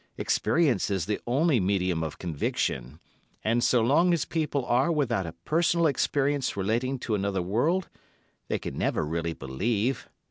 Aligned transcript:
Experience 0.17 0.89
is 0.89 1.05
the 1.05 1.19
only 1.27 1.59
medium 1.59 2.01
of 2.01 2.17
conviction, 2.17 2.99
and 3.43 3.63
so 3.63 3.81
long 3.83 4.13
as 4.13 4.25
people 4.25 4.65
are 4.65 4.91
without 4.91 5.27
a 5.27 5.33
personal 5.45 5.85
experience 5.85 6.57
relating 6.57 6.97
to 6.97 7.13
another 7.13 7.43
world, 7.43 7.87
they 8.47 8.57
can 8.57 8.75
never 8.75 9.05
really 9.05 9.33
believe. 9.33 10.09